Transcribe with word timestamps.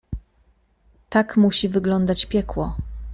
"Tak 1.09 1.37
musi 1.37 1.69
wyglądać 1.69 2.25
piekło." 2.25 2.75